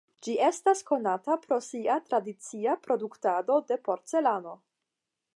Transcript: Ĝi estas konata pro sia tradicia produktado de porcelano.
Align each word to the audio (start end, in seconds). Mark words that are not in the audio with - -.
Ĝi 0.25 0.33
estas 0.43 0.79
konata 0.85 1.35
pro 1.43 1.59
sia 1.65 1.97
tradicia 2.07 2.73
produktado 2.87 3.59
de 3.73 3.77
porcelano. 3.89 4.55